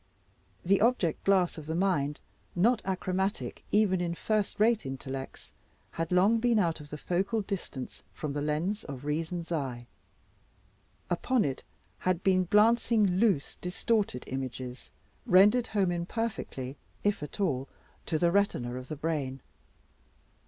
[0.65, 2.19] That object glass of the mind
[2.55, 5.53] not achromatic even in first rate intellects
[5.91, 9.85] had long been out of the focal distance from the lens of reason's eye.
[11.11, 11.63] Upon it
[11.99, 14.89] had been glancing loose distorted images,
[15.27, 17.69] rendered home imperfectly, if at all,
[18.07, 19.39] to the retina of the brain.